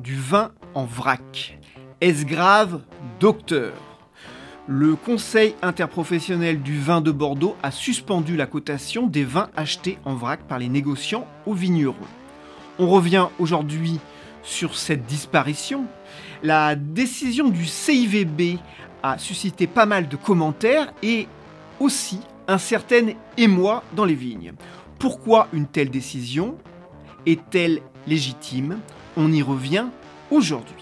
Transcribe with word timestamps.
du 0.00 0.16
vin 0.16 0.50
en 0.74 0.84
vrac. 0.84 1.58
Est-ce 2.00 2.24
grave, 2.24 2.80
docteur? 3.18 3.72
Le 4.66 4.94
Conseil 4.96 5.54
interprofessionnel 5.62 6.62
du 6.62 6.78
vin 6.78 7.00
de 7.00 7.10
Bordeaux 7.10 7.56
a 7.62 7.70
suspendu 7.70 8.36
la 8.36 8.46
cotation 8.46 9.06
des 9.06 9.24
vins 9.24 9.50
achetés 9.56 9.98
en 10.04 10.14
vrac 10.14 10.42
par 10.46 10.58
les 10.58 10.68
négociants 10.68 11.26
aux 11.44 11.54
vignerons. 11.54 11.96
On 12.78 12.88
revient 12.88 13.26
aujourd'hui 13.38 13.98
sur 14.42 14.76
cette 14.76 15.06
disparition. 15.06 15.84
La 16.42 16.76
décision 16.76 17.48
du 17.48 17.66
CIVB 17.66 18.58
a 19.02 19.18
suscité 19.18 19.66
pas 19.66 19.86
mal 19.86 20.08
de 20.08 20.16
commentaires 20.16 20.92
et 21.02 21.26
aussi 21.78 22.20
un 22.48 22.58
certain 22.58 23.08
émoi 23.36 23.82
dans 23.94 24.04
les 24.04 24.14
vignes. 24.14 24.52
Pourquoi 24.98 25.48
une 25.52 25.66
telle 25.66 25.90
décision? 25.90 26.56
Est-elle 27.26 27.80
légitime? 28.06 28.78
On 29.16 29.32
y 29.32 29.42
revient 29.42 29.86
aujourd'hui. 30.30 30.74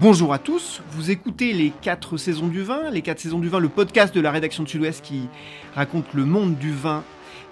Bonjour 0.00 0.32
à 0.32 0.38
tous, 0.38 0.82
vous 0.90 1.10
écoutez 1.10 1.52
les 1.52 1.70
4 1.70 2.16
saisons 2.16 2.48
du 2.48 2.62
vin, 2.62 2.90
les 2.90 3.00
4 3.00 3.20
saisons 3.20 3.38
du 3.38 3.48
vin, 3.48 3.60
le 3.60 3.68
podcast 3.68 4.12
de 4.14 4.20
la 4.20 4.32
rédaction 4.32 4.64
de 4.64 4.68
Sud-Ouest 4.68 5.04
qui 5.04 5.28
raconte 5.74 6.12
le 6.14 6.24
monde 6.24 6.56
du 6.58 6.72
vin 6.72 7.04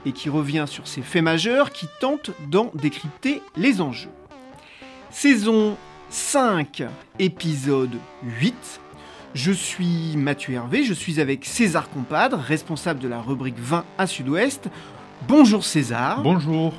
et 0.05 0.13
qui 0.13 0.29
revient 0.29 0.65
sur 0.67 0.89
ses 0.89 1.03
faits 1.03 1.23
majeurs, 1.23 1.71
qui 1.71 1.87
tente 2.01 2.33
d'en 2.49 2.73
décrypter 2.75 3.41
les 3.57 3.81
enjeux. 3.81 4.11
Saison 5.11 5.77
5, 6.11 6.83
épisode 7.21 7.97
8. 8.41 8.81
Je 9.35 9.53
suis 9.53 10.17
Mathieu 10.17 10.55
Hervé, 10.55 10.83
je 10.83 10.95
suis 10.95 11.21
avec 11.21 11.45
César 11.45 11.89
Compadre, 11.91 12.39
responsable 12.39 12.99
de 12.99 13.09
la 13.09 13.21
rubrique 13.21 13.59
vin 13.59 13.85
à 13.99 14.07
Sud-Ouest. 14.07 14.69
Bonjour 15.29 15.65
César. 15.65 16.23
Bonjour. 16.23 16.75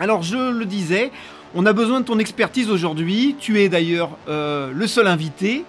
Alors 0.00 0.22
je 0.22 0.50
le 0.50 0.64
disais, 0.64 1.12
on 1.54 1.66
a 1.66 1.72
besoin 1.72 2.00
de 2.00 2.04
ton 2.04 2.18
expertise 2.18 2.68
aujourd'hui. 2.68 3.36
Tu 3.38 3.60
es 3.60 3.68
d'ailleurs 3.68 4.18
euh, 4.28 4.72
le 4.72 4.86
seul 4.86 5.06
invité. 5.06 5.64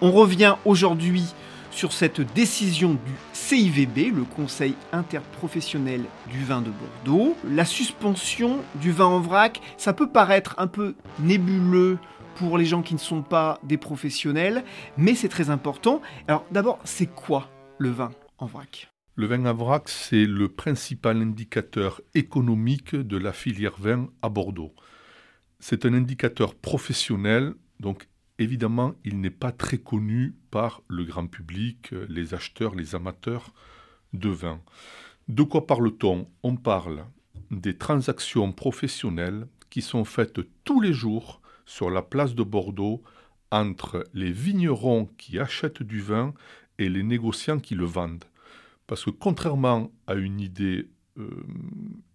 On 0.00 0.10
revient 0.10 0.56
aujourd'hui 0.64 1.24
sur 1.70 1.92
cette 1.92 2.20
décision 2.34 2.94
du 2.94 3.12
CIVB, 3.34 4.14
le 4.14 4.24
Conseil 4.24 4.74
interprofessionnel 4.92 6.02
du 6.30 6.42
vin 6.42 6.62
de 6.62 6.70
Bordeaux. 6.70 7.36
La 7.50 7.66
suspension 7.66 8.60
du 8.76 8.92
vin 8.92 9.04
en 9.04 9.20
vrac, 9.20 9.60
ça 9.76 9.92
peut 9.92 10.08
paraître 10.08 10.54
un 10.56 10.68
peu 10.68 10.94
nébuleux 11.20 11.98
pour 12.36 12.56
les 12.56 12.64
gens 12.64 12.82
qui 12.82 12.94
ne 12.94 12.98
sont 12.98 13.22
pas 13.22 13.58
des 13.62 13.76
professionnels, 13.76 14.64
mais 14.96 15.14
c'est 15.14 15.28
très 15.28 15.50
important. 15.50 16.00
Alors 16.28 16.46
d'abord, 16.50 16.78
c'est 16.84 17.06
quoi 17.06 17.50
le 17.78 17.90
vin 17.90 18.10
en 18.38 18.46
vrac? 18.46 18.90
Le 19.14 19.26
vin 19.26 19.44
en 19.44 19.54
vrac, 19.54 19.88
c'est 19.88 20.26
le 20.26 20.48
principal 20.48 21.20
indicateur 21.20 22.00
économique 22.14 22.94
de 22.94 23.16
la 23.16 23.32
filière 23.32 23.74
vin 23.78 24.08
à 24.22 24.28
Bordeaux. 24.28 24.74
C'est 25.58 25.86
un 25.86 25.94
indicateur 25.94 26.54
professionnel, 26.54 27.54
donc 27.80 28.08
évidemment, 28.38 28.94
il 29.04 29.20
n'est 29.20 29.30
pas 29.30 29.52
très 29.52 29.78
connu 29.78 30.34
par 30.50 30.82
le 30.88 31.04
grand 31.04 31.26
public, 31.26 31.90
les 32.08 32.34
acheteurs, 32.34 32.74
les 32.74 32.94
amateurs 32.94 33.52
de 34.12 34.28
vin. 34.28 34.60
De 35.28 35.42
quoi 35.42 35.66
parle-t-on? 35.66 36.28
On 36.42 36.56
parle 36.56 37.04
des 37.50 37.76
transactions 37.76 38.52
professionnelles 38.52 39.46
qui 39.70 39.82
sont 39.82 40.04
faites 40.04 40.40
tous 40.64 40.80
les 40.80 40.92
jours 40.92 41.40
sur 41.64 41.90
la 41.90 42.02
place 42.02 42.34
de 42.34 42.42
Bordeaux 42.42 43.02
entre 43.50 44.04
les 44.14 44.32
vignerons 44.32 45.08
qui 45.18 45.38
achètent 45.38 45.82
du 45.82 46.00
vin 46.00 46.34
et 46.78 46.88
les 46.88 47.02
négociants 47.02 47.58
qui 47.58 47.74
le 47.74 47.84
vendent. 47.84 48.24
Parce 48.86 49.04
que 49.04 49.10
contrairement 49.10 49.90
à 50.06 50.14
une 50.14 50.40
idée 50.40 50.88
euh, 51.18 51.44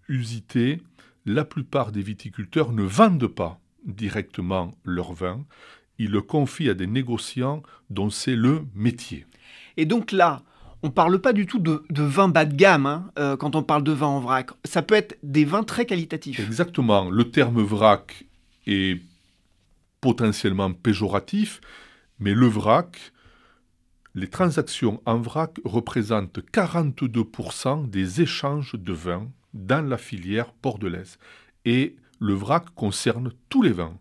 usitée, 0.08 0.82
la 1.26 1.46
plupart 1.46 1.92
des 1.92 2.02
viticulteurs 2.02 2.72
ne 2.72 2.84
vendent 2.84 3.28
pas 3.28 3.60
directement 3.86 4.72
leur 4.84 5.14
vin, 5.14 5.46
ils 5.98 6.12
le 6.12 6.22
confient 6.22 6.70
à 6.70 6.74
des 6.74 6.88
négociants 6.88 7.64
dont 7.90 8.10
c'est 8.10 8.36
le 8.36 8.64
métier. 8.76 9.26
Et 9.78 9.86
donc 9.86 10.12
là, 10.12 10.42
on 10.84 10.88
ne 10.88 10.92
parle 10.92 11.20
pas 11.20 11.34
du 11.34 11.46
tout 11.46 11.60
de, 11.60 11.84
vin 11.92 12.28
bas 12.28 12.46
de 12.46 12.56
gamme 12.56 12.86
hein, 12.86 13.12
euh, 13.20 13.38
quand 13.38 13.56
on 13.56 13.64
parle 13.64 13.84
de 13.84 13.92
vin 13.92 14.08
en 14.08 14.20
vrac. 14.20 14.50
Ça 14.66 14.82
peut 14.82 14.96
être 14.96 15.18
des 15.22 15.46
vins 15.46 15.64
très 15.64 15.86
qualitatifs. 15.86 16.40
Exactement. 16.40 17.10
Le 17.10 17.30
terme 17.30 17.62
vrac 17.62 18.26
est 18.66 19.02
potentiellement 20.02 20.74
péjoratif, 20.74 21.62
mais 22.20 22.34
le 22.34 22.48
vrac, 22.48 22.98
les 24.16 24.28
transactions 24.28 25.02
en 25.06 25.20
vrac 25.20 25.60
représentent 25.64 26.40
42% 26.52 27.90
des 27.90 28.22
échanges 28.22 28.74
de 28.74 28.94
vins 28.94 29.30
dans 29.54 29.88
la 29.88 29.98
filière 29.98 30.54
bordelaise. 30.62 31.18
Et 31.66 31.96
le 32.20 32.34
vrac 32.34 32.66
concerne 32.76 33.32
tous 33.50 33.62
les 33.62 33.72
vins. 33.72 33.98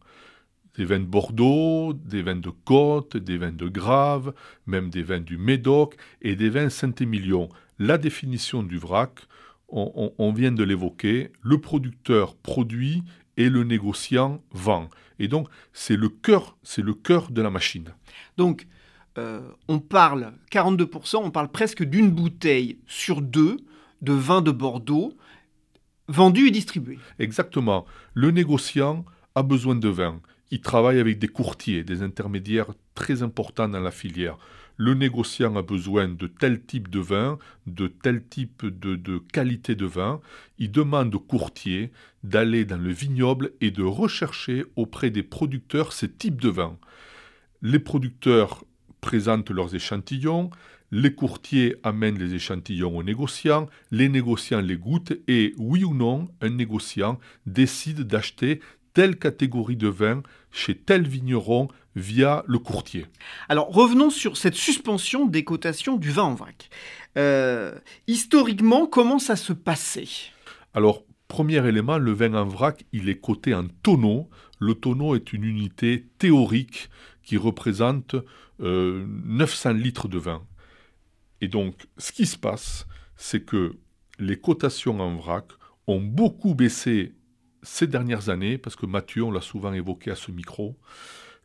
Des 0.76 0.84
vins 0.84 1.00
de 1.00 1.04
Bordeaux, 1.04 1.92
des 1.92 2.22
vins 2.22 2.36
de 2.36 2.50
Côte, 2.50 3.16
des 3.16 3.38
vins 3.38 3.52
de 3.52 3.68
Grave, 3.68 4.32
même 4.66 4.88
des 4.88 5.02
vins 5.02 5.20
du 5.20 5.36
Médoc 5.36 5.96
et 6.22 6.36
des 6.36 6.48
vins 6.48 6.70
Saint-Émilion. 6.70 7.48
La 7.78 7.98
définition 7.98 8.62
du 8.62 8.78
vrac, 8.78 9.20
on, 9.68 10.32
vient 10.32 10.52
de 10.52 10.64
l'évoquer, 10.64 11.32
le 11.42 11.60
producteur 11.60 12.34
produit 12.34 13.02
et 13.36 13.48
le 13.48 13.64
négociant 13.64 14.42
vend. 14.50 14.88
Et 15.18 15.28
donc, 15.28 15.48
c'est 15.72 15.96
le 15.96 16.08
cœur, 16.08 16.56
c'est 16.62 16.82
le 16.82 16.94
cœur 16.94 17.30
de 17.30 17.40
la 17.40 17.50
machine. 17.50 17.94
Donc, 18.36 18.66
euh, 19.18 19.40
on 19.68 19.78
parle 19.78 20.32
42%, 20.50 21.18
on 21.18 21.30
parle 21.30 21.50
presque 21.50 21.84
d'une 21.84 22.10
bouteille 22.10 22.78
sur 22.86 23.22
deux 23.22 23.58
de 24.02 24.12
vin 24.12 24.40
de 24.40 24.50
Bordeaux 24.50 25.16
vendu 26.10 26.48
et 26.48 26.50
distribué. 26.50 26.98
Exactement. 27.19 27.87
Le 28.15 28.31
négociant 28.31 29.04
a 29.34 29.43
besoin 29.43 29.76
de 29.76 29.88
vin. 29.88 30.21
Il 30.50 30.60
travaille 30.60 30.98
avec 30.98 31.19
des 31.19 31.28
courtiers, 31.28 31.84
des 31.84 32.03
intermédiaires 32.03 32.72
très 32.94 33.22
importants 33.22 33.69
dans 33.69 33.81
la 33.81 33.93
filière. 33.93 34.37
Le 34.76 34.94
négociant 34.94 35.54
a 35.56 35.62
besoin 35.62 36.09
de 36.09 36.26
tel 36.26 36.62
type 36.62 36.88
de 36.88 37.00
vin, 37.00 37.38
de 37.66 37.87
tel 37.87 38.25
type 38.25 38.66
de, 38.66 39.19
qualité 39.32 39.75
de 39.75 39.87
vin. 39.87 40.21
Il 40.59 40.72
demande 40.72 41.15
au 41.15 41.21
courtier 41.21 41.93
d'aller 42.25 42.65
dans 42.65 42.78
le 42.78 42.91
vignoble 42.91 43.53
et 43.60 43.71
de 43.71 43.82
rechercher 43.82 44.65
auprès 44.77 45.10
des 45.10 45.22
producteurs 45.22 45.92
ces 45.92 46.10
types 46.10 46.41
de 46.41 46.48
vins. 46.48 46.78
Les 47.62 47.78
producteurs 47.78 48.65
présentent 49.00 49.50
leurs 49.50 49.75
échantillons, 49.75 50.50
les 50.92 51.15
courtiers 51.15 51.77
amènent 51.83 52.19
les 52.19 52.34
échantillons 52.34 52.97
aux 52.97 53.03
négociants, 53.03 53.69
les 53.91 54.09
négociants 54.09 54.60
les 54.60 54.77
goûtent 54.77 55.13
et, 55.28 55.54
oui 55.57 55.84
ou 55.84 55.95
non, 55.95 56.28
un 56.41 56.51
négociant 56.51 57.19
décide 57.47 58.03
d'acheter 58.03 58.60
telle 58.92 59.16
catégorie 59.16 59.77
de 59.77 59.89
vin 59.89 60.22
chez 60.51 60.77
tel 60.77 61.07
vigneron 61.07 61.69
via 61.97 62.45
le 62.47 62.59
courtier. 62.59 63.07
Alors 63.48 63.69
revenons 63.69 64.10
sur 64.10 64.37
cette 64.37 64.54
suspension 64.54 65.27
des 65.27 65.45
cotations 65.45 65.97
du 65.97 66.10
vin 66.10 66.25
en 66.25 66.34
vrac. 66.34 66.71
Euh, 67.16 67.75
historiquement, 68.07 68.87
comment 68.87 69.19
ça 69.19 69.37
se 69.37 69.53
passait? 69.53 70.09
Alors, 70.75 71.04
premier 71.28 71.66
élément, 71.66 71.98
le 71.98 72.13
vin 72.13 72.34
en 72.34 72.47
vrac, 72.47 72.84
il 72.92 73.09
est 73.09 73.21
coté 73.21 73.54
en 73.54 73.66
tonneau. 73.83 74.28
Le 74.59 74.75
tonneau 74.75 75.16
est 75.16 75.33
une 75.33 75.45
unité 75.45 76.07
théorique 76.19 76.91
qui 77.22 77.37
représente 77.37 78.15
900 78.60 79.71
euh, 79.71 79.72
litres 79.72 80.09
de 80.09 80.19
vin. 80.19 80.42
Et 81.41 81.48
donc, 81.48 81.87
ce 81.97 82.13
qui 82.13 82.27
se 82.27 82.37
passe, 82.37 82.87
c'est 83.16 83.45
que 83.45 83.77
les 84.19 84.39
cotations 84.39 84.98
en 85.01 85.16
vrac 85.16 85.47
ont 85.87 86.01
beaucoup 86.01 86.54
baissé 86.54 87.15
ces 87.63 87.87
dernières 87.87 88.28
années, 88.28 88.59
parce 88.59 88.77
que 88.77 88.87
Mathieu, 88.87 89.25
on 89.25 89.31
l'a 89.31 89.41
souvent 89.41 89.72
évoqué 89.72 90.10
à 90.10 90.16
ce 90.16 90.31
micro, 90.31 90.77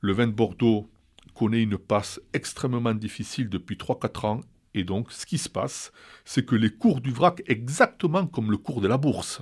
le 0.01 0.13
vin 0.13 0.27
de 0.27 0.31
Bordeaux 0.31 0.89
connaît 1.33 1.63
une 1.63 1.77
passe 1.77 2.21
extrêmement 2.33 2.93
difficile 2.93 3.49
depuis 3.49 3.75
3-4 3.75 4.25
ans. 4.25 4.41
Et 4.73 4.83
donc, 4.83 5.11
ce 5.11 5.25
qui 5.25 5.37
se 5.37 5.49
passe, 5.49 5.91
c'est 6.23 6.45
que 6.45 6.55
les 6.55 6.69
cours 6.69 7.01
du 7.01 7.11
vrac, 7.11 7.41
exactement 7.47 8.27
comme 8.27 8.51
le 8.51 8.57
cours 8.57 8.81
de 8.81 8.87
la 8.87 8.97
bourse, 8.97 9.41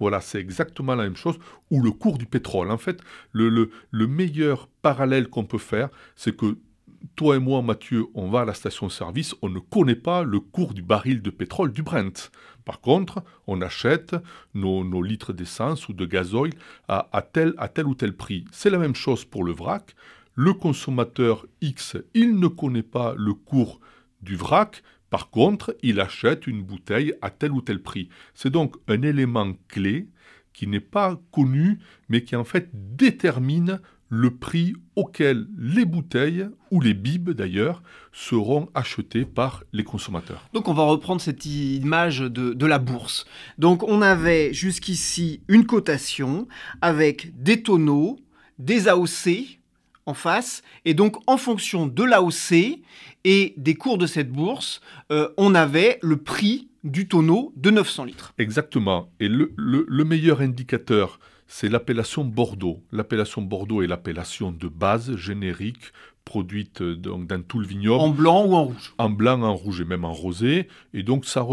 voilà, 0.00 0.20
c'est 0.20 0.40
exactement 0.40 0.94
la 0.94 1.04
même 1.04 1.16
chose, 1.16 1.38
ou 1.70 1.82
le 1.82 1.92
cours 1.92 2.18
du 2.18 2.26
pétrole. 2.26 2.70
En 2.70 2.78
fait, 2.78 3.00
le, 3.32 3.70
le 3.90 4.06
meilleur 4.06 4.68
parallèle 4.82 5.28
qu'on 5.28 5.44
peut 5.44 5.58
faire, 5.58 5.88
c'est 6.16 6.36
que 6.36 6.58
toi 7.16 7.36
et 7.36 7.38
moi, 7.38 7.62
Mathieu, 7.62 8.06
on 8.14 8.30
va 8.30 8.40
à 8.40 8.44
la 8.44 8.54
station-service, 8.54 9.34
on 9.42 9.48
ne 9.48 9.58
connaît 9.58 9.94
pas 9.94 10.22
le 10.22 10.40
cours 10.40 10.74
du 10.74 10.82
baril 10.82 11.22
de 11.22 11.30
pétrole 11.30 11.72
du 11.72 11.82
Brent. 11.82 12.30
Par 12.64 12.80
contre, 12.80 13.22
on 13.46 13.60
achète 13.60 14.16
nos, 14.54 15.02
litres 15.02 15.32
d'essence 15.32 15.88
ou 15.88 15.92
de 15.92 16.06
gazoil 16.06 16.50
à, 16.88 17.22
tel, 17.22 17.54
à 17.58 17.68
tel 17.68 17.86
ou 17.86 17.94
tel 17.94 18.16
prix. 18.16 18.46
C'est 18.52 18.70
la 18.70 18.78
même 18.78 18.94
chose 18.94 19.24
pour 19.24 19.44
le 19.44 19.52
vrac. 19.52 19.94
Le 20.34 20.52
consommateur 20.54 21.46
X, 21.60 21.96
il 22.14 22.38
ne 22.38 22.48
connaît 22.48 22.82
pas 22.82 23.14
le 23.16 23.34
cours 23.34 23.80
du 24.22 24.36
vrac. 24.36 24.82
Par 25.10 25.30
contre, 25.30 25.76
il 25.82 26.00
achète 26.00 26.46
une 26.46 26.62
bouteille 26.62 27.14
à 27.22 27.30
tel 27.30 27.52
ou 27.52 27.60
tel 27.60 27.82
prix. 27.82 28.08
C'est 28.34 28.50
donc 28.50 28.76
un 28.88 29.02
élément 29.02 29.52
clé 29.68 30.08
qui 30.52 30.66
n'est 30.66 30.80
pas 30.80 31.20
connu, 31.30 31.80
mais 32.08 32.24
qui 32.24 32.34
en 32.34 32.44
fait 32.44 32.70
détermine 32.72 33.80
le 34.08 34.30
prix 34.30 34.74
auquel 34.96 35.46
les 35.58 35.84
bouteilles, 35.84 36.46
ou 36.70 36.80
les 36.80 36.94
bibes 36.94 37.30
d'ailleurs, 37.30 37.82
seront 38.12 38.68
achetées 38.74 39.24
par 39.24 39.64
les 39.72 39.84
consommateurs. 39.84 40.48
Donc 40.52 40.68
on 40.68 40.74
va 40.74 40.84
reprendre 40.84 41.20
cette 41.20 41.46
image 41.46 42.20
de, 42.20 42.66
la 42.66 42.78
bourse. 42.78 43.26
Donc 43.58 43.82
on 43.82 44.02
avait 44.02 44.52
jusqu'ici 44.52 45.40
une 45.48 45.66
cotation 45.66 46.46
avec 46.80 47.42
des 47.42 47.62
tonneaux, 47.62 48.18
des 48.58 48.88
AOC 48.88 49.58
en 50.06 50.14
face, 50.14 50.62
et 50.84 50.94
donc 50.94 51.16
en 51.26 51.36
fonction 51.36 51.86
de 51.86 52.04
l'AOC 52.04 52.80
et 53.24 53.54
des 53.56 53.74
cours 53.74 53.98
de 53.98 54.06
cette 54.06 54.30
bourse, 54.30 54.80
euh, 55.10 55.28
on 55.36 55.54
avait 55.54 55.98
le 56.02 56.18
prix 56.18 56.68
du 56.84 57.08
tonneau 57.08 57.52
de 57.56 57.70
900 57.70 58.04
litres. 58.04 58.34
Exactement. 58.36 59.08
Et 59.18 59.28
le 59.28 60.04
meilleur 60.04 60.42
indicateur 60.42 61.18
c'est 61.46 61.68
l'appellation 61.68 62.24
Bordeaux. 62.24 62.82
L'appellation 62.92 63.42
Bordeaux 63.42 63.82
est 63.82 63.86
l'appellation 63.86 64.52
de 64.52 64.68
base 64.68 65.16
générique 65.16 65.92
produite 66.24 66.80
euh, 66.80 66.96
donc 66.96 67.26
dans 67.26 67.42
tout 67.42 67.58
le 67.58 67.66
vignoble. 67.66 68.02
En 68.02 68.10
blanc 68.10 68.46
ou 68.46 68.54
en 68.54 68.64
rouge? 68.64 68.94
En 68.98 69.10
blanc, 69.10 69.42
en 69.42 69.54
rouge 69.54 69.80
et 69.80 69.84
même 69.84 70.04
en 70.04 70.12
rosé. 70.12 70.68
Et 70.92 71.02
donc 71.02 71.26
ça 71.26 71.46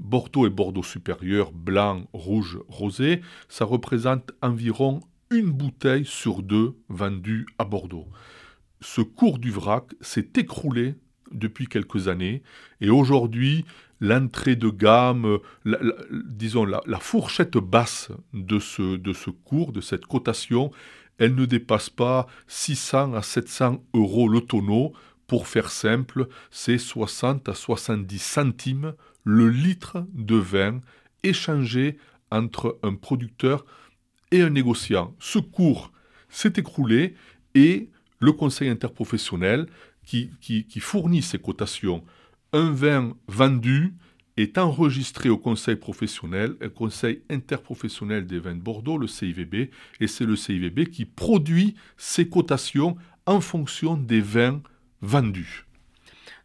Bordeaux 0.00 0.46
et 0.46 0.50
Bordeaux 0.50 0.82
supérieur, 0.82 1.52
blanc, 1.52 2.04
rouge, 2.12 2.58
rosé, 2.68 3.20
ça 3.48 3.64
représente 3.64 4.32
environ 4.42 5.00
une 5.30 5.50
bouteille 5.50 6.06
sur 6.06 6.42
deux 6.42 6.76
vendue 6.88 7.46
à 7.58 7.64
Bordeaux. 7.64 8.06
Ce 8.80 9.00
cours 9.00 9.38
du 9.38 9.50
vrac 9.50 9.84
s'est 10.00 10.30
écroulé 10.36 10.94
depuis 11.32 11.66
quelques 11.66 12.08
années 12.08 12.42
et 12.80 12.88
aujourd'hui 12.88 13.66
l'entrée 14.00 14.56
de 14.56 14.68
gamme, 14.68 15.38
disons 16.26 16.64
la, 16.64 17.00
fourchette 17.00 17.58
basse 17.58 18.10
de 18.32 18.58
ce, 18.58 19.30
cours, 19.30 19.72
de 19.72 19.80
cette 19.80 20.06
cotation, 20.06 20.70
elle 21.18 21.34
ne 21.34 21.46
dépasse 21.46 21.90
pas 21.90 22.26
600 22.46 23.14
à 23.14 23.22
700 23.22 23.82
euros 23.94 24.28
le 24.28 24.40
tonneau. 24.40 24.92
Pour 25.26 25.46
faire 25.46 25.70
simple, 25.70 26.28
c'est 26.50 26.78
60 26.78 27.48
à 27.48 27.54
70 27.54 28.18
centimes 28.18 28.94
le 29.24 29.50
litre 29.50 30.06
de 30.14 30.36
vin 30.36 30.80
échangé 31.22 31.98
entre 32.30 32.78
un 32.82 32.94
producteur 32.94 33.66
et 34.30 34.40
un 34.40 34.50
négociant. 34.50 35.14
Ce 35.18 35.38
cours 35.38 35.92
s'est 36.30 36.54
écroulé 36.56 37.14
et 37.54 37.90
le 38.20 38.32
conseil 38.32 38.68
interprofessionnel 38.68 39.66
qui 40.04 40.30
fournit 40.80 41.20
ces 41.20 41.38
cotations 41.38 42.02
un 42.52 42.70
vin 42.70 43.14
vendu 43.26 43.94
est 44.36 44.56
enregistré 44.56 45.28
au 45.28 45.36
conseil 45.36 45.76
professionnel, 45.76 46.54
un 46.60 46.68
conseil 46.68 47.22
interprofessionnel 47.28 48.26
des 48.26 48.38
vins 48.38 48.54
de 48.54 48.60
Bordeaux, 48.60 48.96
le 48.96 49.06
CIVB, 49.06 49.70
et 50.00 50.06
c'est 50.06 50.24
le 50.24 50.36
CIVB 50.36 50.86
qui 50.90 51.04
produit 51.04 51.74
ces 51.96 52.28
cotations 52.28 52.96
en 53.26 53.40
fonction 53.40 53.96
des 53.96 54.20
vins 54.20 54.62
vendus. 55.00 55.66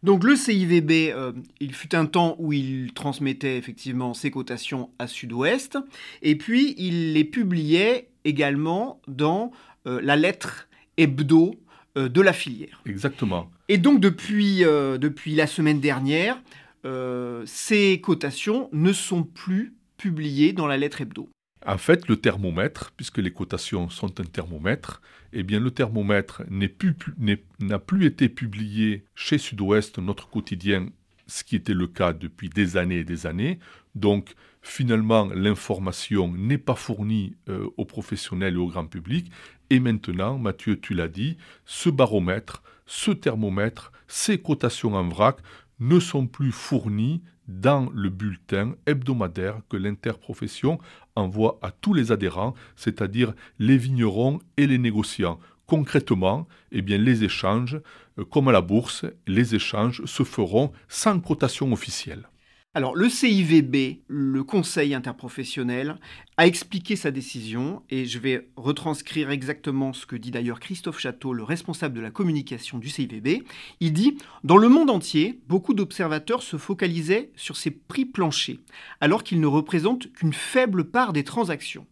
Donc 0.02 0.24
le 0.24 0.36
CIVB, 0.36 1.12
euh, 1.14 1.32
il 1.60 1.72
fut 1.72 1.94
un 1.94 2.04
temps 2.04 2.36
où 2.38 2.52
il 2.52 2.92
transmettait 2.92 3.56
effectivement 3.56 4.12
ses 4.12 4.30
cotations 4.30 4.90
à 4.98 5.06
Sud-Ouest, 5.06 5.78
et 6.20 6.36
puis 6.36 6.74
il 6.76 7.14
les 7.14 7.24
publiait 7.24 8.10
également 8.24 9.00
dans 9.08 9.50
euh, 9.86 10.00
la 10.02 10.16
lettre 10.16 10.68
hebdo 10.98 11.54
de 11.96 12.20
la 12.20 12.32
filière. 12.32 12.80
Exactement. 12.86 13.50
Et 13.68 13.78
donc 13.78 14.00
depuis, 14.00 14.64
euh, 14.64 14.98
depuis 14.98 15.34
la 15.34 15.46
semaine 15.46 15.80
dernière, 15.80 16.40
euh, 16.84 17.42
ces 17.46 18.00
cotations 18.00 18.68
ne 18.72 18.92
sont 18.92 19.22
plus 19.22 19.74
publiées 19.96 20.52
dans 20.52 20.66
la 20.66 20.76
lettre 20.76 21.00
hebdo. 21.00 21.28
En 21.66 21.78
fait, 21.78 22.08
le 22.08 22.16
thermomètre, 22.16 22.92
puisque 22.94 23.18
les 23.18 23.32
cotations 23.32 23.88
sont 23.88 24.20
un 24.20 24.24
thermomètre, 24.24 25.00
eh 25.32 25.42
bien 25.42 25.60
le 25.60 25.70
thermomètre 25.70 26.42
n'a 26.50 27.78
plus 27.78 28.06
été 28.06 28.28
publié 28.28 29.04
chez 29.14 29.38
Sud-Ouest, 29.38 29.98
notre 29.98 30.28
quotidien, 30.28 30.88
ce 31.26 31.42
qui 31.42 31.56
était 31.56 31.72
le 31.72 31.86
cas 31.86 32.12
depuis 32.12 32.50
des 32.50 32.76
années 32.76 32.98
et 32.98 33.04
des 33.04 33.26
années. 33.26 33.58
Donc 33.94 34.34
finalement, 34.60 35.30
l'information 35.34 36.30
n'est 36.36 36.58
pas 36.58 36.74
fournie 36.74 37.34
aux 37.48 37.84
professionnels 37.86 38.54
et 38.54 38.58
au 38.58 38.68
grand 38.68 38.86
public. 38.86 39.30
Et 39.74 39.80
maintenant, 39.80 40.38
Mathieu, 40.38 40.78
tu 40.78 40.94
l'as 40.94 41.08
dit, 41.08 41.36
ce 41.66 41.90
baromètre, 41.90 42.62
ce 42.86 43.10
thermomètre, 43.10 43.90
ces 44.06 44.38
cotations 44.38 44.94
en 44.94 45.08
vrac 45.08 45.38
ne 45.80 45.98
sont 45.98 46.28
plus 46.28 46.52
fournis 46.52 47.22
dans 47.48 47.90
le 47.92 48.08
bulletin 48.08 48.76
hebdomadaire 48.86 49.62
que 49.68 49.76
l'interprofession 49.76 50.78
envoie 51.16 51.58
à 51.60 51.72
tous 51.72 51.92
les 51.92 52.12
adhérents, 52.12 52.54
c'est-à-dire 52.76 53.34
les 53.58 53.76
vignerons 53.76 54.38
et 54.56 54.68
les 54.68 54.78
négociants. 54.78 55.40
Concrètement, 55.66 56.46
eh 56.70 56.80
bien, 56.80 56.98
les 56.98 57.24
échanges, 57.24 57.80
euh, 58.20 58.24
comme 58.24 58.46
à 58.46 58.52
la 58.52 58.60
bourse, 58.60 59.04
les 59.26 59.56
échanges 59.56 60.04
se 60.04 60.22
feront 60.22 60.70
sans 60.86 61.18
cotation 61.18 61.72
officielle. 61.72 62.28
Alors, 62.76 62.96
le 62.96 63.08
CIVB, 63.08 64.00
le 64.08 64.42
Conseil 64.42 64.94
interprofessionnel, 64.94 65.96
a 66.36 66.48
expliqué 66.48 66.96
sa 66.96 67.12
décision 67.12 67.82
et 67.88 68.04
je 68.04 68.18
vais 68.18 68.48
retranscrire 68.56 69.30
exactement 69.30 69.92
ce 69.92 70.06
que 70.06 70.16
dit 70.16 70.32
d'ailleurs 70.32 70.58
Christophe 70.58 70.98
Château, 70.98 71.32
le 71.32 71.44
responsable 71.44 71.94
de 71.94 72.00
la 72.00 72.10
communication 72.10 72.78
du 72.78 72.88
CIVB. 72.88 73.44
Il 73.78 73.92
dit 73.92 74.18
Dans 74.42 74.56
le 74.56 74.68
monde 74.68 74.90
entier, 74.90 75.38
beaucoup 75.46 75.72
d'observateurs 75.72 76.42
se 76.42 76.56
focalisaient 76.56 77.30
sur 77.36 77.56
ces 77.56 77.70
prix 77.70 78.06
planchers, 78.06 78.58
alors 79.00 79.22
qu'ils 79.22 79.40
ne 79.40 79.46
représentent 79.46 80.12
qu'une 80.12 80.32
faible 80.32 80.90
part 80.90 81.12
des 81.12 81.22
transactions. 81.22 81.86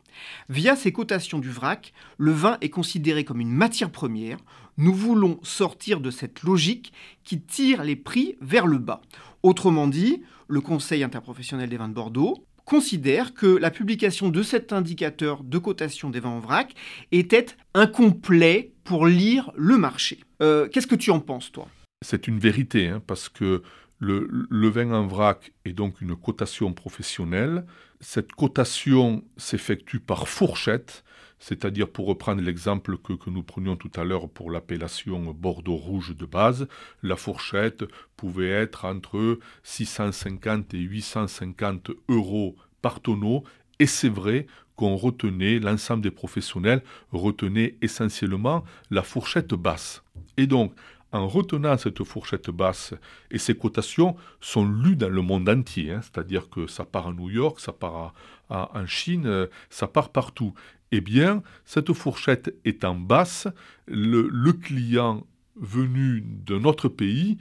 Via 0.49 0.77
ces 0.77 0.93
cotations 0.93 1.39
du 1.39 1.51
vrac, 1.51 1.93
le 2.19 2.33
vin 2.33 2.59
est 2.61 2.71
considéré 2.71 3.25
comme 3.25 3.41
une 3.41 3.53
matière 3.53 3.91
première. 3.91 4.39
Nous 4.79 4.95
voulons 4.95 5.39
sortir 5.43 6.01
de 6.01 6.11
cette 6.11 6.43
logique 6.43 6.93
qui 7.25 7.41
tire 7.41 7.85
les 7.85 7.97
prix 7.97 8.37
vers 8.41 8.67
le 8.67 8.79
bas. 8.79 9.03
Autrement 9.43 9.87
dit, 9.87 10.23
le 10.49 10.61
Conseil 10.61 11.03
interprofessionnel 11.03 11.69
des 11.69 11.77
vins 11.77 11.89
de 11.89 11.95
Bordeaux 11.95 12.47
considère 12.65 13.35
que 13.35 13.47
la 13.47 13.71
publication 13.71 14.29
de 14.29 14.43
cet 14.43 14.73
indicateur 14.73 15.43
de 15.43 15.59
cotation 15.59 16.11
des 16.11 16.21
vins 16.21 16.31
en 16.31 16.39
vrac 16.39 16.75
était 17.11 17.47
incomplet 17.75 18.73
pour 18.85 19.07
lire 19.07 19.51
le 19.57 19.77
marché. 19.77 20.21
Euh, 20.43 20.69
qu'est-ce 20.69 20.87
que 20.87 20.95
tu 20.95 21.11
en 21.11 21.21
penses, 21.21 21.53
toi? 21.53 21.69
C'est 22.05 22.29
une 22.29 22.39
vérité, 22.39 22.89
hein, 22.89 23.03
parce 23.07 23.29
que 23.29 23.63
le, 23.99 24.29
le, 24.51 24.69
vin 24.69 24.93
en 24.93 25.07
vrac 25.07 25.53
est 25.65 25.73
donc 25.73 26.01
une 26.01 26.17
cotation 26.17 26.73
professionnelle. 26.73 27.65
Cette 28.01 28.33
cotation 28.33 29.23
s'effectue 29.37 30.01
par 30.01 30.27
fourchette, 30.27 31.05
c'est-à-dire 31.43 31.89
pour 31.89 32.07
reprendre 32.07 32.41
l'exemple 32.41 32.97
que, 32.99 33.15
nous 33.29 33.43
prenions 33.43 33.75
tout 33.75 33.91
à 33.97 34.05
l'heure 34.05 34.29
pour 34.29 34.53
l'appellation 34.53 35.33
Bordeaux 35.33 35.75
rouge 35.75 36.17
de 36.17 36.25
base, 36.25 36.69
la 37.03 37.17
fourchette 37.17 37.85
pouvait 38.17 38.49
être 38.51 38.85
entre 38.85 39.41
650 39.65 40.73
et 40.75 40.79
850 40.79 41.91
euros 42.09 42.55
par 42.81 43.01
tonneau, 43.01 43.43
et 43.81 43.87
c'est 43.87 44.09
vrai 44.09 44.47
qu'on 44.77 44.95
retenait, 44.95 45.59
l'ensemble 45.59 46.03
des 46.03 46.13
professionnels 46.13 46.85
retenait 47.11 47.75
essentiellement 47.83 48.63
la 48.93 49.03
fourchette 49.03 49.53
basse. 49.53 50.05
Et 50.37 50.47
donc, 50.47 50.73
en 51.11 51.27
retenant 51.27 51.77
cette 51.77 52.05
fourchette 52.05 52.51
basse, 52.51 52.95
et 53.33 53.39
ces 53.39 53.57
cotations 53.57 54.15
sont 54.41 54.65
lues 54.65 54.97
dans 54.97 55.11
le 55.11 55.23
monde 55.23 55.49
entier, 55.49 55.91
hein, 55.91 56.01
c'est-à-dire 56.03 56.49
que 56.49 56.69
ça 56.69 56.85
part 56.85 57.09
à 57.09 57.13
New 57.13 57.31
York, 57.31 57.59
ça 57.59 57.73
part 57.73 58.15
en 58.49 58.87
Chine, 58.87 59.49
ça 59.71 59.89
part 59.89 60.11
partout 60.11 60.55
eh 60.93 61.01
bien, 61.01 61.43
cette 61.65 61.93
fourchette 61.95 62.55
étant 62.65 62.95
basse, 62.95 63.49
le, 63.87 64.53
client 64.53 65.27
venu 65.57 66.21
d'un 66.21 66.65
autre 66.65 66.89
pays 66.89 67.39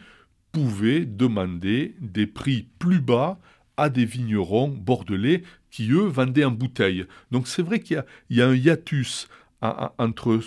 pouvait 0.53 1.05
demander 1.05 1.95
des 1.99 2.27
prix 2.27 2.67
plus 2.79 3.01
bas 3.01 3.39
à 3.75 3.89
des 3.89 4.05
vignerons 4.05 4.69
bordelais 4.69 5.43
qui, 5.69 5.91
eux, 5.91 6.07
vendaient 6.07 6.45
en 6.45 6.51
bouteille. 6.51 7.05
Donc 7.31 7.47
c'est 7.47 7.61
vrai 7.61 7.79
qu'il 7.79 8.03
y, 8.29 8.41
a 8.41 8.47
un 8.47 8.55
hiatus 8.55 9.27
entre 9.61 10.39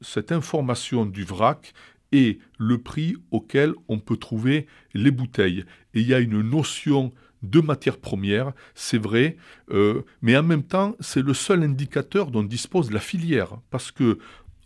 cette 0.00 0.30
information 0.30 1.06
du 1.06 1.24
vrac 1.24 1.72
et 2.12 2.38
le 2.58 2.78
prix 2.78 3.16
auquel 3.30 3.72
on 3.88 3.98
peut 3.98 4.16
trouver 4.16 4.66
les 4.94 5.10
bouteilles. 5.10 5.64
Et 5.94 6.00
il 6.00 6.06
y 6.06 6.14
a 6.14 6.20
une 6.20 6.42
notion 6.42 7.12
de 7.42 7.60
matière 7.60 7.98
première, 7.98 8.52
c'est 8.74 8.98
vrai, 8.98 9.36
euh, 9.70 10.02
mais 10.22 10.36
en 10.36 10.42
même 10.42 10.62
temps, 10.62 10.94
c'est 11.00 11.22
le 11.22 11.34
seul 11.34 11.62
indicateur 11.62 12.30
dont 12.30 12.42
dispose 12.42 12.90
la 12.90 13.00
filière, 13.00 13.58
parce 13.70 13.90
que 13.90 14.18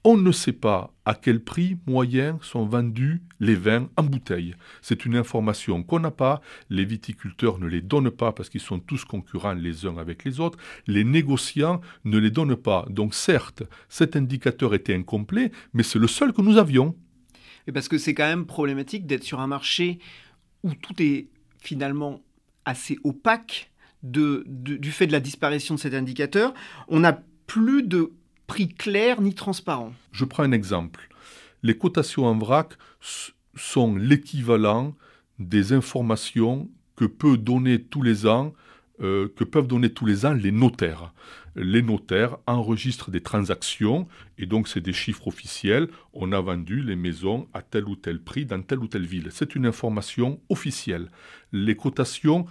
on 0.06 0.18
ne 0.18 0.32
sait 0.32 0.52
pas 0.52 0.92
à 1.06 1.14
quel 1.14 1.42
prix 1.42 1.78
moyen 1.86 2.38
sont 2.42 2.66
vendus 2.66 3.22
les 3.40 3.54
vins 3.54 3.88
en 3.96 4.02
bouteille. 4.02 4.54
C'est 4.82 5.06
une 5.06 5.16
information 5.16 5.82
qu'on 5.82 5.98
n'a 5.98 6.10
pas, 6.10 6.42
les 6.68 6.84
viticulteurs 6.84 7.58
ne 7.58 7.66
les 7.66 7.80
donnent 7.80 8.10
pas 8.10 8.32
parce 8.32 8.50
qu'ils 8.50 8.60
sont 8.60 8.78
tous 8.78 9.06
concurrents 9.06 9.54
les 9.54 9.86
uns 9.86 9.96
avec 9.96 10.24
les 10.24 10.40
autres, 10.40 10.58
les 10.86 11.04
négociants 11.04 11.80
ne 12.04 12.18
les 12.18 12.30
donnent 12.30 12.56
pas. 12.56 12.84
Donc 12.90 13.14
certes, 13.14 13.62
cet 13.88 14.14
indicateur 14.14 14.74
était 14.74 14.94
incomplet, 14.94 15.50
mais 15.72 15.82
c'est 15.82 15.98
le 15.98 16.06
seul 16.06 16.34
que 16.34 16.42
nous 16.42 16.58
avions. 16.58 16.94
Et 17.66 17.72
parce 17.72 17.88
que 17.88 17.96
c'est 17.96 18.12
quand 18.12 18.26
même 18.26 18.44
problématique 18.44 19.06
d'être 19.06 19.24
sur 19.24 19.40
un 19.40 19.46
marché 19.46 20.00
où 20.64 20.74
tout 20.74 21.00
est 21.02 21.28
finalement 21.60 22.20
assez 22.64 22.98
opaque 23.04 23.70
du 24.02 24.92
fait 24.92 25.06
de 25.06 25.12
la 25.12 25.20
disparition 25.20 25.74
de 25.76 25.80
cet 25.80 25.94
indicateur. 25.94 26.52
On 26.88 27.00
n'a 27.00 27.22
plus 27.46 27.82
de 27.82 28.12
prix 28.46 28.68
clair 28.68 29.20
ni 29.20 29.34
transparent. 29.34 29.92
Je 30.12 30.24
prends 30.24 30.42
un 30.42 30.52
exemple. 30.52 31.08
Les 31.62 31.76
cotations 31.76 32.26
en 32.26 32.36
vrac 32.36 32.74
sont 33.54 33.96
l'équivalent 33.96 34.94
des 35.38 35.72
informations 35.72 36.68
que 36.96 37.06
peut 37.06 37.38
donner 37.38 37.82
tous 37.82 38.02
les 38.02 38.26
ans 38.26 38.52
euh, 39.02 39.28
que 39.34 39.44
peuvent 39.44 39.66
donner 39.66 39.90
tous 39.90 40.06
les 40.06 40.24
ans 40.24 40.32
les 40.32 40.52
notaires. 40.52 41.12
Les 41.56 41.82
notaires 41.82 42.36
enregistrent 42.46 43.10
des 43.10 43.20
transactions 43.20 44.06
et 44.38 44.46
donc 44.46 44.68
c'est 44.68 44.80
des 44.80 44.92
chiffres 44.92 45.26
officiels. 45.28 45.88
On 46.12 46.32
a 46.32 46.40
vendu 46.40 46.80
les 46.82 46.96
maisons 46.96 47.48
à 47.54 47.62
tel 47.62 47.84
ou 47.86 47.96
tel 47.96 48.20
prix 48.20 48.46
dans 48.46 48.62
telle 48.62 48.78
ou 48.78 48.86
telle 48.86 49.06
ville. 49.06 49.28
C'est 49.30 49.54
une 49.54 49.66
information 49.66 50.40
officielle. 50.48 51.10
Les 51.52 51.76
cotations 51.76 52.46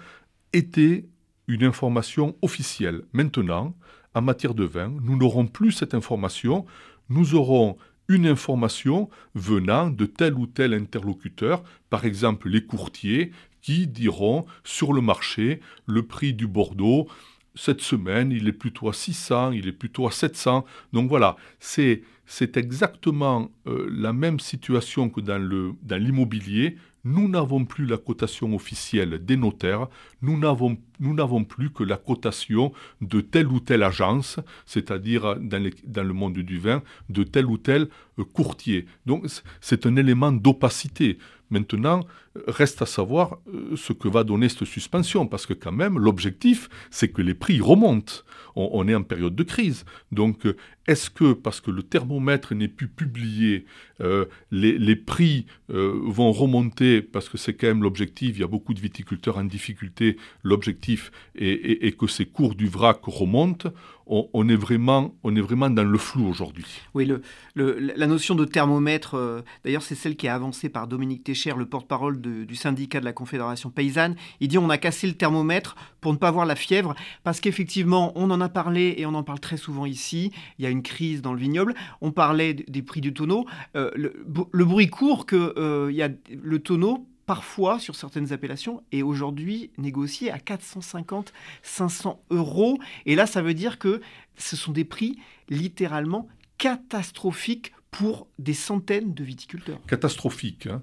étaient 0.53 1.05
une 1.47 1.63
information 1.63 2.35
officielle. 2.41 3.03
Maintenant, 3.13 3.75
en 4.13 4.21
matière 4.21 4.53
de 4.53 4.63
vin, 4.63 4.93
nous 5.01 5.17
n'aurons 5.17 5.47
plus 5.47 5.71
cette 5.71 5.93
information, 5.93 6.65
nous 7.09 7.35
aurons 7.35 7.77
une 8.09 8.27
information 8.27 9.09
venant 9.33 9.89
de 9.89 10.05
tel 10.05 10.33
ou 10.33 10.45
tel 10.45 10.73
interlocuteur, 10.73 11.63
par 11.89 12.05
exemple 12.05 12.49
les 12.49 12.65
courtiers, 12.65 13.31
qui 13.63 13.87
diront 13.87 14.45
sur 14.63 14.93
le 14.93 15.01
marché 15.01 15.61
le 15.87 16.03
prix 16.03 16.33
du 16.33 16.45
Bordeaux, 16.45 17.07
cette 17.55 17.81
semaine, 17.81 18.31
il 18.31 18.47
est 18.47 18.53
plutôt 18.53 18.89
à 18.89 18.93
600, 18.93 19.51
il 19.51 19.67
est 19.67 19.73
plutôt 19.73 20.07
à 20.07 20.11
700. 20.11 20.65
Donc 20.91 21.09
voilà, 21.09 21.37
c'est, 21.59 22.03
c'est 22.25 22.57
exactement 22.57 23.49
euh, 23.67 23.87
la 23.91 24.13
même 24.13 24.39
situation 24.39 25.09
que 25.09 25.21
dans, 25.21 25.37
le, 25.41 25.73
dans 25.81 25.97
l'immobilier 25.97 26.77
nous 27.05 27.27
n'avons 27.27 27.65
plus 27.65 27.85
la 27.85 27.97
cotation 27.97 28.55
officielle 28.55 29.23
des 29.23 29.35
notaires, 29.35 29.87
nous 30.21 30.37
n'avons, 30.37 30.77
nous 30.99 31.13
n'avons 31.13 31.43
plus 31.43 31.69
que 31.69 31.83
la 31.83 31.97
cotation 31.97 32.71
de 33.01 33.19
telle 33.19 33.47
ou 33.47 33.59
telle 33.59 33.83
agence, 33.83 34.39
c'est-à-dire 34.65 35.35
dans, 35.39 35.69
dans, 35.85 36.03
le 36.03 36.13
monde 36.13 36.39
du 36.39 36.59
vin, 36.59 36.81
de 37.09 37.23
tel 37.23 37.45
ou 37.45 37.57
tel 37.57 37.89
euh, 38.19 38.23
courtier. 38.23 38.85
Donc 39.05 39.25
c'est 39.59 39.85
un 39.85 39.95
élément 39.97 40.31
d'opacité. 40.31 41.17
Maintenant, 41.53 42.05
reste 42.47 42.81
à 42.81 42.85
savoir 42.85 43.37
euh, 43.47 43.75
ce 43.75 43.93
que 43.93 44.07
va 44.07 44.23
donner 44.23 44.49
cette 44.49 44.65
suspension, 44.65 45.27
parce 45.27 45.45
que 45.45 45.53
quand 45.53 45.71
même, 45.71 45.99
l'objectif, 45.99 46.69
c'est 46.89 47.09
que 47.09 47.21
les 47.21 47.33
prix 47.33 47.61
remontent. 47.61 48.13
On, 48.55 48.87
est 48.87 48.93
en 48.93 49.01
période 49.01 49.35
de 49.35 49.41
crise. 49.41 49.83
Donc, 50.11 50.45
euh, 50.45 50.55
est-ce 50.85 51.09
que, 51.09 51.33
parce 51.33 51.59
que 51.59 51.71
le 51.71 51.81
thermomètre 51.81 52.53
n'est 52.53 52.67
plus 52.67 52.87
publié, 52.87 53.65
euh, 53.99 54.25
les, 54.51 54.95
prix 54.95 55.47
vont 55.69 56.31
remonter, 56.31 57.01
parce 57.01 57.29
que 57.29 57.37
c'est 57.39 57.55
quand 57.55 57.65
même 57.65 57.81
l'objectif, 57.81 58.35
il 58.35 58.41
y 58.41 58.43
a 58.43 58.47
beaucoup 58.47 58.75
de 58.75 58.79
viticulteurs 58.79 59.39
en 59.39 59.43
difficulté, 59.43 60.17
l'objectif 60.43 61.11
est, 61.33 61.97
que 61.97 62.05
ces 62.05 62.27
cours 62.27 62.53
du 62.53 62.67
vrac 62.67 62.99
remontent 63.03 63.71
on, 64.05 64.49
est 64.49 64.55
vraiment, 64.55 65.15
on 65.23 65.33
est 65.35 65.41
vraiment 65.41 65.69
dans 65.69 65.85
le 65.85 65.97
flou 65.97 66.27
aujourd'hui. 66.27 66.65
Oui, 66.93 67.09
la 67.55 68.05
notion 68.05 68.35
de 68.35 68.43
thermomètre, 68.43 69.43
d'ailleurs, 69.63 69.81
c'est 69.81 69.95
celle 69.95 70.17
qui 70.17 70.27
est 70.27 70.29
avancée 70.29 70.67
par 70.67 70.87
Dominique 70.87 71.23
Técher, 71.23 71.42
le 71.51 71.65
porte-parole 71.65 72.21
du 72.21 72.55
syndicat 72.55 72.99
de 72.99 73.05
la 73.05 73.13
Confédération 73.13 73.69
paysanne. 73.69 74.15
Il 74.39 74.47
dit 74.47 74.57
on 74.57 74.69
a 74.69 74.77
cassé 74.77 75.07
le 75.07 75.13
thermomètre 75.13 75.75
pour 76.01 76.13
ne 76.13 76.17
pas 76.17 76.31
voir 76.31 76.45
la 76.45 76.55
fièvre, 76.55 76.95
parce 77.23 77.39
qu'effectivement, 77.39 78.11
on 78.15 78.31
en 78.31 78.41
a 78.41 78.49
parlé 78.49 78.95
et 78.97 79.05
on 79.05 79.13
en 79.13 79.23
parle 79.23 79.39
très 79.39 79.57
souvent 79.57 79.85
ici. 79.85 80.31
Il 80.57 80.63
y 80.63 80.65
a 80.65 80.69
une 80.69 80.83
crise 80.83 81.21
dans 81.21 81.33
le 81.33 81.39
vignoble. 81.39 81.73
On 82.01 82.11
parlait 82.11 82.53
des 82.53 82.81
prix 82.81 83.01
du 83.01 83.13
tonneau. 83.13 83.45
Euh, 83.75 83.91
le, 83.95 84.65
bruit 84.65 84.87
court 84.87 85.25
que 85.25 85.53
euh, 85.57 85.91
y 85.91 86.01
a 86.01 86.09
le 86.29 86.59
tonneau 86.59 87.07
parfois 87.25 87.79
sur 87.79 87.95
certaines 87.95 88.33
appellations 88.33 88.83
est 88.91 89.01
aujourd'hui 89.01 89.71
négocié 89.77 90.31
à 90.31 90.39
450, 90.39 91.33
500 91.61 92.21
euros. 92.31 92.79
Et 93.05 93.15
là, 93.15 93.25
ça 93.25 93.41
veut 93.41 93.53
dire 93.53 93.79
que 93.79 94.01
ce 94.37 94.55
sont 94.55 94.71
des 94.71 94.83
prix 94.83 95.17
littéralement 95.49 96.27
catastrophiques 96.57 97.73
pour 97.93 98.27
des 98.39 98.53
centaines 98.53 99.13
de 99.13 99.23
viticulteurs. 99.23 99.79
Catastrophique. 99.87 100.67
Hein. 100.67 100.81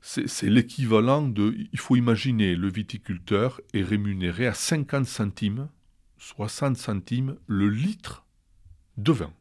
C'est, 0.00 0.42
l'équivalent 0.42 1.22
de. 1.22 1.56
Il 1.72 1.78
faut 1.78 1.96
imaginer, 1.96 2.54
le 2.54 2.70
viticulteur 2.70 3.60
est 3.74 3.82
rémunéré 3.82 4.46
à 4.46 4.54
50 4.54 5.06
centimes, 5.06 5.68
60 6.18 6.76
centimes 6.76 7.36
le 7.46 7.68
litre 7.68 8.26
de 8.98 9.12
vin. 9.12 9.32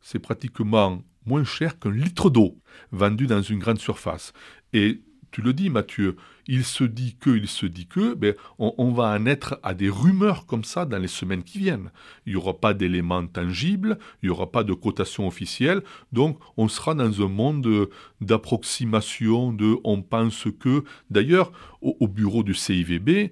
C'est 0.00 0.20
pratiquement 0.20 1.02
moins 1.26 1.44
cher 1.44 1.78
qu'un 1.78 1.90
litre 1.90 2.30
d'eau 2.30 2.58
vendu 2.92 3.26
dans 3.26 3.42
une 3.42 3.58
grande 3.58 3.78
surface. 3.78 4.32
Et 4.72 5.02
tu 5.30 5.42
le 5.42 5.52
dis, 5.52 5.70
Mathieu, 5.70 6.16
il 6.46 6.64
se 6.64 6.84
dit 6.84 7.16
que, 7.20 7.30
il 7.30 7.46
se 7.46 7.66
dit 7.66 7.86
que, 7.86 8.14
ben, 8.14 8.34
on, 8.58 8.90
va 8.90 9.10
en 9.10 9.26
être 9.26 9.60
à 9.62 9.74
des 9.74 9.88
rumeurs 9.88 10.46
comme 10.46 10.64
ça 10.64 10.84
dans 10.84 10.98
les 10.98 11.08
semaines 11.08 11.44
qui 11.44 11.58
viennent. 11.58 11.90
Il 12.26 12.32
n'y 12.32 12.36
aura 12.36 12.58
pas 12.58 12.74
d'éléments 12.74 13.26
tangibles, 13.26 13.98
il 14.22 14.26
n'y 14.26 14.30
aura 14.30 14.50
pas 14.50 14.64
de 14.64 14.72
cotation 14.72 15.28
officielle, 15.28 15.82
donc 16.12 16.38
on 16.56 16.68
sera 16.68 16.94
dans 16.94 17.22
un 17.22 17.28
monde 17.28 17.88
d'approximation, 18.20 19.52
de 19.52 19.76
on 19.84 20.02
pense 20.02 20.46
que. 20.58 20.84
D'ailleurs, 21.10 21.52
au 21.82 22.08
bureau 22.08 22.42
du 22.42 22.54
CIVB, 22.54 23.30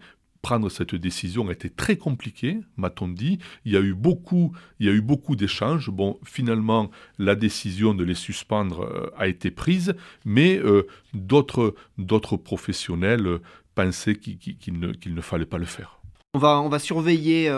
prendre 0.49 0.71
cette 0.71 0.95
décision 0.95 1.47
a 1.51 1.53
été 1.53 1.69
très 1.69 1.97
compliqué, 1.97 2.61
m'a-t-on 2.79 3.09
dit. 3.09 3.39
Il 3.67 3.73
y 3.73 3.77
a 3.77 3.81
eu 3.81 3.93
beaucoup, 3.93 4.57
il 4.81 4.87
y 4.87 4.89
a 4.89 4.93
eu 4.93 5.03
beaucoup 5.03 5.37
d'échanges. 5.37 5.91
Bon, 5.91 6.19
finalement, 6.25 6.91
la 7.19 7.35
décision 7.35 7.93
de 7.93 8.03
les 8.03 8.15
suspendre 8.15 8.81
euh, 8.81 9.13
a 9.19 9.29
été 9.29 9.51
prise, 9.51 9.95
mais 10.25 10.57
euh, 10.57 10.87
d'autres, 11.13 11.75
d'autres 11.99 12.39
professionnels 12.39 13.27
euh, 13.27 13.43
pensaient 13.75 14.15
qu'il, 14.15 14.79
ne, 14.81 15.21
fallait 15.21 15.45
pas 15.45 15.59
le 15.59 15.67
faire. 15.67 16.01
On 16.33 16.39
va, 16.39 16.63
on 16.63 16.71
va 16.71 16.79
surveiller 16.79 17.53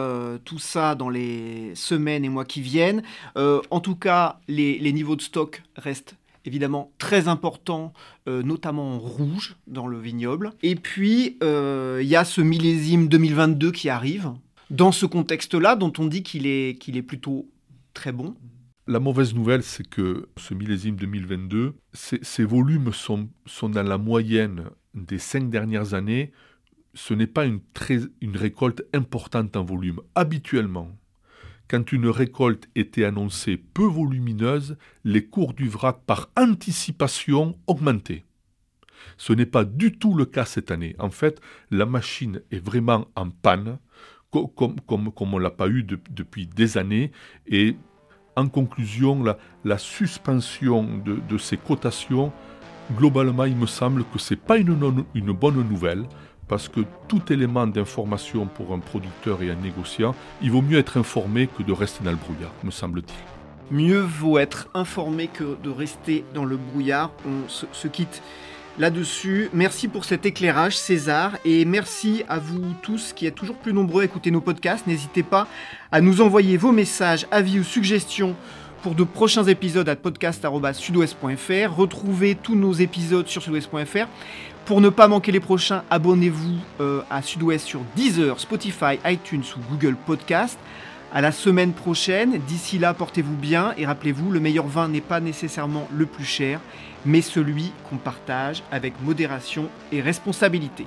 tout 0.44 0.58
ça 0.58 0.96
dans 0.96 1.10
les 1.10 1.72
semaines 1.76 2.24
et 2.24 2.28
mois 2.28 2.44
qui 2.44 2.60
viennent. 2.60 3.02
en 3.36 3.80
tout 3.80 3.94
cas, 3.96 4.40
les, 4.48 4.80
les 4.80 4.92
niveaux 4.92 5.16
de 5.16 5.22
stock 5.22 5.62
restent 5.76 6.16
évidemment 6.44 6.92
très 6.98 7.28
important, 7.28 7.92
euh, 8.28 8.42
notamment 8.42 8.94
en 8.94 8.98
rouge 8.98 9.56
dans 9.66 9.86
le 9.86 9.98
vignoble. 9.98 10.52
Et 10.62 10.74
puis, 10.74 11.38
euh, 11.42 12.00
il 12.02 12.08
y 12.08 12.16
a 12.16 12.24
ce 12.24 12.40
millésime 12.40 13.08
2022 13.08 13.72
qui 13.72 13.88
arrive, 13.88 14.32
dans 14.70 14.92
ce 14.92 15.06
contexte-là, 15.06 15.76
dont 15.76 15.92
on 15.98 16.06
dit 16.06 16.22
qu'il 16.22 16.46
est, 16.46 16.78
qu'il 16.78 16.96
est 16.96 17.02
plutôt 17.02 17.48
très 17.94 18.12
bon. 18.12 18.34
La 18.86 19.00
mauvaise 19.00 19.34
nouvelle, 19.34 19.62
c'est 19.62 19.86
que 19.86 20.28
ce 20.36 20.54
millésime 20.54 20.96
2022, 20.96 21.74
ces 21.92 22.44
volumes 22.44 22.92
sont, 22.92 23.28
sont 23.46 23.68
dans 23.68 23.82
la 23.82 23.98
moyenne 23.98 24.64
des 24.94 25.18
cinq 25.18 25.50
dernières 25.50 25.94
années. 25.94 26.32
Ce 26.94 27.14
n'est 27.14 27.28
pas 27.28 27.44
une, 27.44 27.60
très, 27.72 28.00
une 28.20 28.36
récolte 28.36 28.82
importante 28.92 29.56
en 29.56 29.64
volume. 29.64 30.00
Habituellement, 30.14 30.88
quand 31.70 31.92
une 31.92 32.08
récolte 32.08 32.68
était 32.74 33.04
annoncée 33.04 33.56
peu 33.56 33.84
volumineuse, 33.84 34.76
les 35.04 35.24
cours 35.24 35.54
du 35.54 35.68
vrac 35.68 36.00
par 36.04 36.28
anticipation 36.36 37.56
augmentaient. 37.68 38.24
Ce 39.16 39.32
n'est 39.32 39.46
pas 39.46 39.64
du 39.64 39.96
tout 39.96 40.14
le 40.14 40.24
cas 40.24 40.44
cette 40.44 40.72
année. 40.72 40.96
En 40.98 41.10
fait, 41.10 41.40
la 41.70 41.86
machine 41.86 42.42
est 42.50 42.58
vraiment 42.58 43.06
en 43.14 43.30
panne, 43.30 43.78
comme, 44.32 44.76
on 44.88 45.26
ne 45.26 45.38
l'a 45.38 45.50
pas 45.50 45.68
eu 45.68 45.84
depuis 45.84 46.48
des 46.48 46.76
années. 46.76 47.12
Et 47.46 47.76
en 48.34 48.48
conclusion, 48.48 49.22
la, 49.62 49.78
suspension 49.78 50.98
de, 50.98 51.38
ces 51.38 51.56
cotations, 51.56 52.32
globalement, 52.96 53.44
il 53.44 53.56
me 53.56 53.66
semble 53.66 54.02
que 54.12 54.18
ce 54.18 54.34
n'est 54.34 54.40
pas 54.40 54.58
une 54.58 55.32
bonne 55.32 55.68
nouvelle 55.68 56.04
parce 56.50 56.68
que 56.68 56.80
tout 57.06 57.32
élément 57.32 57.68
d'information 57.68 58.46
pour 58.46 58.74
un 58.74 58.80
producteur 58.80 59.40
et 59.40 59.50
un 59.50 59.54
négociant, 59.54 60.16
il 60.42 60.50
vaut 60.50 60.62
mieux 60.62 60.78
être 60.78 60.96
informé 60.96 61.46
que 61.46 61.62
de 61.62 61.72
rester 61.72 62.02
dans 62.02 62.10
le 62.10 62.16
brouillard, 62.16 62.50
me 62.64 62.72
semble-t-il. 62.72 63.78
Mieux 63.78 64.00
vaut 64.00 64.36
être 64.36 64.68
informé 64.74 65.28
que 65.28 65.56
de 65.62 65.70
rester 65.70 66.24
dans 66.34 66.44
le 66.44 66.56
brouillard. 66.56 67.12
On 67.24 67.48
se, 67.48 67.86
quitte 67.86 68.20
là-dessus. 68.80 69.48
Merci 69.52 69.86
pour 69.86 70.04
cet 70.04 70.26
éclairage, 70.26 70.76
César, 70.76 71.38
et 71.44 71.64
merci 71.64 72.24
à 72.28 72.40
vous 72.40 72.74
tous 72.82 73.12
qui 73.12 73.26
êtes 73.26 73.36
toujours 73.36 73.56
plus 73.56 73.72
nombreux 73.72 74.02
à 74.02 74.06
écouter 74.06 74.32
nos 74.32 74.40
podcasts. 74.40 74.88
N'hésitez 74.88 75.22
pas 75.22 75.46
à 75.92 76.00
nous 76.00 76.20
envoyer 76.20 76.56
vos 76.56 76.72
messages, 76.72 77.28
avis 77.30 77.60
ou 77.60 77.64
suggestions 77.64 78.34
pour 78.82 78.94
de 78.94 79.04
prochains 79.04 79.44
épisodes 79.44 79.88
à 79.88 79.96
podcast.sudouest.fr. 79.96 81.76
Retrouvez 81.76 82.34
tous 82.34 82.54
nos 82.54 82.72
épisodes 82.72 83.26
sur 83.26 83.42
sudouest.fr. 83.42 84.06
Pour 84.64 84.80
ne 84.80 84.88
pas 84.88 85.08
manquer 85.08 85.32
les 85.32 85.40
prochains, 85.40 85.82
abonnez-vous 85.90 86.58
euh, 86.80 87.02
à 87.10 87.22
Sud-Ouest 87.22 87.66
sur 87.66 87.80
Deezer, 87.96 88.38
Spotify, 88.40 88.98
iTunes 89.04 89.42
ou 89.56 89.74
Google 89.74 89.96
Podcast. 89.96 90.58
À 91.12 91.20
la 91.20 91.32
semaine 91.32 91.72
prochaine. 91.72 92.38
D'ici 92.46 92.78
là, 92.78 92.94
portez-vous 92.94 93.36
bien 93.36 93.74
et 93.76 93.84
rappelez-vous, 93.84 94.30
le 94.30 94.40
meilleur 94.40 94.66
vin 94.66 94.88
n'est 94.88 95.00
pas 95.00 95.20
nécessairement 95.20 95.88
le 95.92 96.06
plus 96.06 96.24
cher, 96.24 96.60
mais 97.04 97.20
celui 97.20 97.72
qu'on 97.88 97.96
partage 97.96 98.62
avec 98.70 98.94
modération 99.02 99.68
et 99.90 100.00
responsabilité. 100.00 100.84